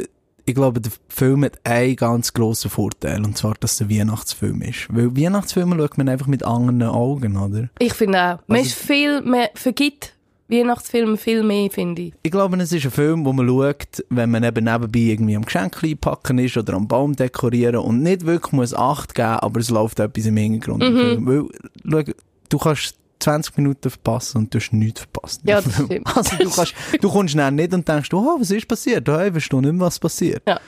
[0.50, 4.62] ich glaube, der Film hat einen ganz grossen Vorteil, und zwar, dass es ein Weihnachtsfilm
[4.62, 4.86] ist.
[4.90, 7.68] Weil Weihnachtsfilme schaut man einfach mit anderen Augen, oder?
[7.78, 8.38] Ich finde auch.
[8.46, 10.14] Man Also- ist viel, man vergibt
[10.48, 12.12] Weihnachtsfilme viel mehr, finde ich.
[12.24, 15.44] Ich glaube, es ist ein Film, wo man schaut, wenn man eben nebenbei irgendwie am
[15.44, 19.70] Geschenk einpacken ist oder am Baum dekorieren und nicht wirklich muss Acht geben, aber es
[19.70, 20.82] läuft etwas im Hintergrund.
[20.82, 21.26] Mhm.
[21.26, 22.12] Weil, schau,
[22.48, 25.40] du kannst 20 Minuten verpassen und du hast nichts verpasst.
[25.44, 26.16] Ja, das stimmt.
[26.16, 29.06] Also du, kannst, du kommst dann nicht und denkst, oh, was ist passiert?
[29.06, 30.42] Du weißt du nicht mehr, was passiert.
[30.46, 30.60] Ja.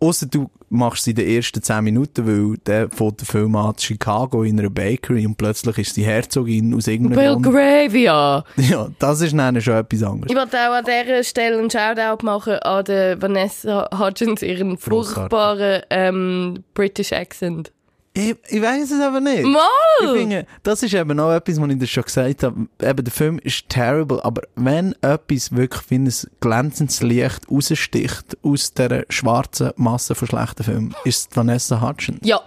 [0.00, 3.74] Ausser du machst sie in den ersten 10 Minuten, weil der fährt der Film an
[3.76, 7.42] Chicago in einer Bakery und plötzlich ist die Herzogin aus irgendeinem.
[7.42, 8.44] Belgravia.
[8.56, 10.30] Ja, das ist dann schon etwas anderes.
[10.30, 16.62] Ich wollte auch an dieser Stelle einen Shoutout machen an Vanessa Hudgens, ihren furchtbaren ähm,
[16.74, 17.72] British Accent.
[18.18, 19.40] Ich, ich weiß es aber nicht.
[19.40, 20.12] Ich Mal!
[20.12, 22.66] finde, das ist eben auch etwas, was ich dir schon gesagt habe.
[22.82, 28.74] Eben, der Film ist terrible, aber wenn etwas wirklich wie ein glänzendes Licht raussticht aus
[28.74, 32.18] dieser schwarzen Masse von schlechten Filmen, ist es Vanessa Hudgens.
[32.22, 32.40] Ja,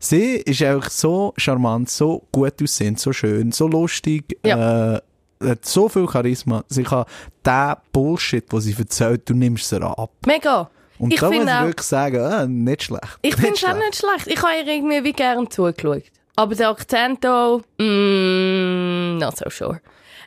[0.00, 5.00] Sie ist einfach so charmant, so gut aussehend, so schön, so lustig, äh,
[5.40, 6.62] hat so viel Charisma.
[6.68, 7.04] Sie kann
[7.44, 10.10] den Bullshit, den sie erzählt, du nimmst sie ab.
[10.26, 10.70] mega.
[10.98, 13.18] Und Ich da muss finde ich auch- wirklich sagen, äh, nicht schlecht.
[13.22, 14.26] Ich finde es auch nicht schlecht.
[14.26, 16.02] Ich habe ihr irgendwie wie gern zugeschaut.
[16.36, 19.80] Aber der Akzent hier, mm, not so sure.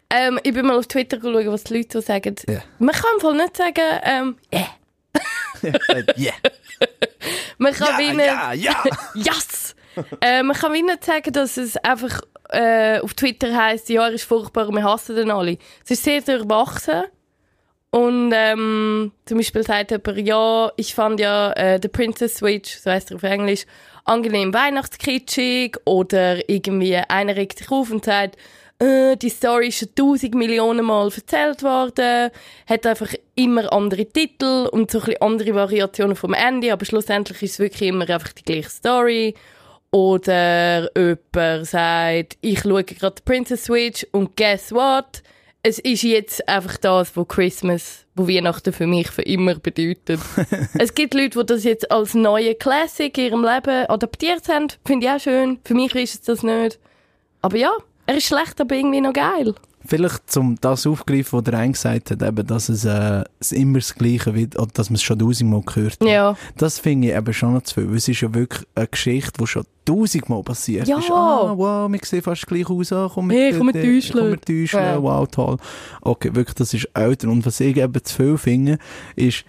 [0.10, 2.36] Ähm, ich bin mal auf Twitter schauen, was die Leute so sagen.
[2.48, 2.60] Ja.
[2.80, 4.68] Man kann Fall nicht sagen, ähm, yeah.
[6.18, 6.34] Yeah.
[7.58, 8.84] Man kann Ja, wie nicht, ja, ja.
[9.16, 9.76] yes!
[10.22, 14.14] äh, man kann wie nicht sagen, dass es einfach äh, auf Twitter heisst, ja, er
[14.14, 15.58] ist furchtbar und wir hassen den alle.
[15.86, 17.04] Es ist sehr durchwachsen.
[17.92, 22.90] Und ähm, zum Beispiel sagt jemand, ja, ich fand ja äh, The Princess Switch, so
[22.90, 23.66] heißt er auf Englisch,
[24.06, 25.78] angenehm weihnachtskitschig.
[25.86, 28.38] Oder irgendwie einer regt sich auf und sagt,
[28.82, 32.32] äh, die Story ist schon tausend Millionen Mal erzählt worden,
[32.66, 37.44] hat einfach immer andere Titel und so ein bisschen andere Variationen vom Ende, aber schlussendlich
[37.44, 39.36] ist es wirklich immer einfach die gleiche Story.
[39.92, 45.22] Oder jemand sagt, ich schaue gerade die Princess Switch und guess what?
[45.64, 50.20] Es ist jetzt einfach das, was Christmas, wo Weihnachten für mich für immer bedeutet.
[50.80, 54.70] es gibt Leute, die das jetzt als neue Classic in ihrem Leben adaptiert haben.
[54.86, 55.60] Finde ich auch schön.
[55.64, 56.80] Für mich ist es das nicht.
[57.44, 57.72] Aber ja,
[58.08, 59.54] er ist schlecht, aber irgendwie noch geil.
[59.86, 63.80] Vielleicht zum das aufgreifen, was der eine gesagt hat, eben, dass es, äh, es immer
[63.80, 66.08] das Gleiche wird, oder dass man es schon tausendmal gehört hat.
[66.08, 66.36] Ja.
[66.58, 69.32] Das finde ich eben schon noch zu viel, weil es ist ja wirklich eine Geschichte,
[69.40, 71.00] die schon tausendmal passiert Ja.
[71.00, 71.10] ist.
[71.10, 74.40] Ah, wow, wir sehen fast gleich aus, ah, komm mit, Hey, komm mit täuscheln.
[74.46, 75.02] komm mit Ja.
[75.02, 75.58] wow, toll.
[76.02, 77.28] Okay, wirklich, das ist älter.
[77.30, 78.78] Und was ich eben zu viel finde,
[79.16, 79.44] ist,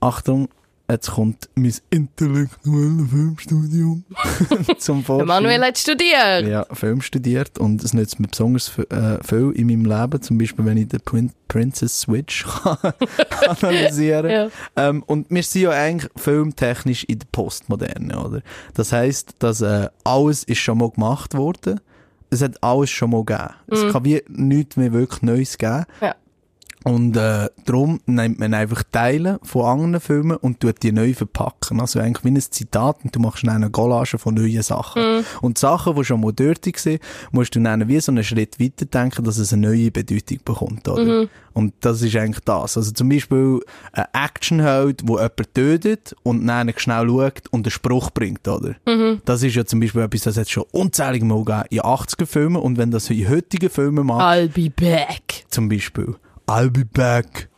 [0.00, 0.48] Achtung,
[0.90, 4.04] jetzt kommt mein intellektuelles Filmstudium
[4.78, 5.26] zum Vorschein.
[5.28, 6.46] Manuel hat studiert.
[6.46, 10.64] Ja, Film studiert und es nützt mir besonders äh, viel in meinem Leben, zum Beispiel
[10.64, 12.76] wenn ich den Prin Princess Switch kann
[13.46, 14.48] analysieren Ja.
[14.76, 18.42] ähm, Und wir sind ja eigentlich filmtechnisch in der Postmoderne, oder?
[18.74, 21.80] Das heisst, dass äh, alles ist schon mal gemacht worden.
[22.30, 23.54] Es hat alles schon mal gegeben.
[23.68, 25.84] Es kann wie nichts mehr wirklich Neues geben.
[26.02, 26.14] Ja.
[26.84, 31.80] Und äh, darum nimmt man einfach Teile von anderen Filmen und tut die neu verpacken.
[31.80, 35.24] Also eigentlich wie ein Zitat und du machst dann eine Collage von neuen Sachen.
[35.40, 36.98] Und Sachen, die schon mal dort waren,
[37.32, 40.88] musst du dann wie so einen Schritt weiter denken, dass es eine neue Bedeutung bekommt.
[40.88, 41.26] Oder?
[41.52, 42.76] Und das ist eigentlich das.
[42.76, 43.60] Also zum Beispiel
[43.92, 48.46] ein Actionheld, wo jemand tötet und dann schnell schaut und einen Spruch bringt.
[48.46, 48.76] Oder?
[49.24, 52.78] Das ist ja zum Beispiel etwas, das hat schon unzählige Mal gegeben in 80er-Filmen und
[52.78, 55.44] wenn das in heutigen Filmen macht, I'll be back.
[55.48, 56.14] zum Beispiel
[56.48, 57.48] I'll be back.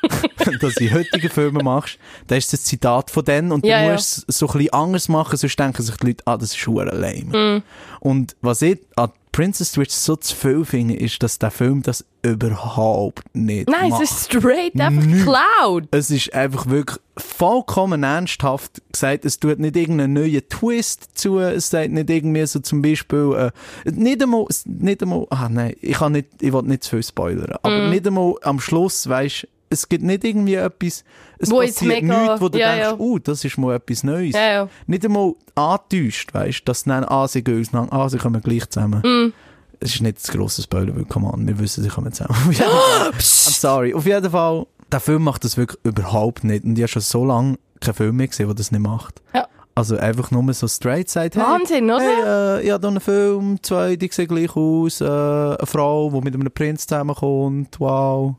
[0.38, 4.24] Wenn du heutigen Filmen machst, dann ist das Zitat von denen und Ja, du musst
[4.28, 6.86] es so ein bisschen anders machen, sonst denken sich die Leute, ah, das ist schwer
[6.86, 7.24] lame.
[7.36, 7.62] Mhm.
[8.00, 12.04] Und was ich an Princess Switch so zu viel finde, ist, dass der Film das
[12.22, 14.02] überhaupt nicht Nein, macht.
[14.02, 15.22] es ist straight einfach.
[15.22, 15.84] Cloud.
[15.92, 21.70] Es ist einfach wirklich vollkommen ernsthaft gesagt, es tut nicht irgendeinen neuen Twist zu, es
[21.70, 23.52] sagt nicht irgendwie so zum Beispiel,
[23.84, 27.04] äh, nicht einmal, nicht einmal, ah nein, ich kann nicht, ich will nicht zu viel
[27.04, 27.90] spoilern, aber Mm.
[27.90, 31.04] nicht einmal am Schluss, weisst, es gibt nicht irgendwie etwas,
[31.38, 32.96] es Wo passiert nichts, wo du ja, denkst, ja.
[32.98, 34.34] oh, das ist mal etwas Neues.
[34.34, 34.68] Ja, ja.
[34.86, 39.02] Nicht einmal angetäuscht, weisst, dass dann, ah, sie gehen auseinander, ah, sie kommen gleich zusammen.
[39.02, 39.32] Mm.
[39.80, 42.36] Es ist nicht das grosse Spoiler, weil, come on, wir wissen, sie kommen zusammen.
[42.50, 43.94] I'm sorry.
[43.94, 46.64] Auf jeden Fall, der Film macht das wirklich überhaupt nicht.
[46.64, 49.22] Und ich habe schon so lange keinen Film mehr gesehen, der das nicht macht.
[49.34, 49.46] Ja.
[49.74, 52.00] Also einfach nur so straight sagt, hey, Wahnsinn, oder?
[52.00, 56.10] hey, äh, ich habe hier einen Film, zwei, die sehen gleich aus, äh, eine Frau,
[56.10, 58.34] die mit einem Prinz zusammenkommt, wow.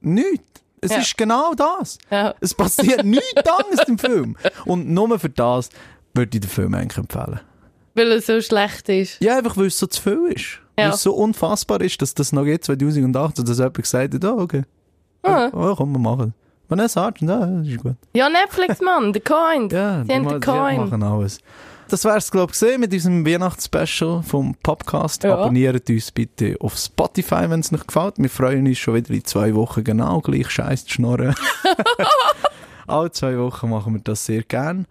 [0.00, 0.62] Nichts.
[0.80, 0.98] Es Ja.
[0.98, 1.98] ist genau das.
[2.10, 2.34] Ja.
[2.40, 4.36] Es passiert nichts anderes im Film.
[4.64, 5.70] Und nur für das
[6.14, 7.40] würde ich den Film eigentlich empfehlen.
[7.94, 9.20] Weil er so schlecht ist.
[9.20, 10.60] Ja, einfach weil es so zu viel ist.
[10.76, 10.94] Weil Ja.
[10.94, 14.62] es so unfassbar ist, dass das noch geht, 2018, dass jemand gesagt hat, oh, okay.
[15.24, 15.48] Ah.
[15.52, 16.32] Oh, komm, wir machen.
[16.68, 17.94] Vanessa Hudgens, ja, das ist gut.
[18.14, 19.68] Ja, Netflix, Mann, The Coin.
[19.70, 20.76] Ja, Sie haben den Coin.
[20.78, 21.40] machen alles.
[21.90, 25.24] Das wär's, glaub ich, gewesen mit diesem Weihnachtsspecial vom Podcast.
[25.24, 25.38] Ja.
[25.38, 28.18] Abonniert uns bitte auf Spotify, wenn es euch gefällt.
[28.18, 31.34] Wir freuen uns schon wieder in zwei Wochen genau gleich scheiß zu schnorren.
[32.86, 34.86] Alle zwei Wochen machen wir das sehr gern.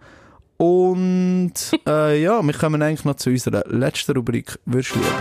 [0.56, 1.52] Und
[1.86, 5.12] äh, ja, wir kommen eigentlich noch zu unserer letzten Rubrik «Würdest du lieber?»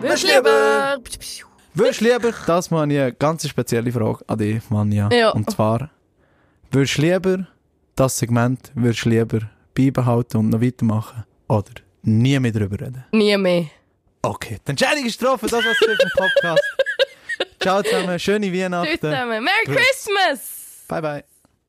[0.00, 0.98] Würdest lieber...
[1.74, 5.08] Du lieber, das mal eine ganz spezielle Frage an dich, Manja.
[5.10, 5.30] Ja.
[5.30, 5.90] Und zwar,
[6.70, 7.48] würdest du lieber
[7.96, 8.70] das Segment
[9.04, 9.40] du lieber
[9.74, 11.24] beibehalten und noch weitermachen?
[11.48, 13.04] Oder nie mehr drüber reden?
[13.12, 13.66] Nie mehr.
[14.22, 16.62] Okay, die Entscheidung ist getroffen, das war's für den Podcast.
[17.60, 18.98] Ciao zusammen, schöne Tschüss Weihnachten.
[19.00, 19.44] zusammen.
[19.44, 20.84] Merry Christmas!
[20.88, 21.31] Bye bye.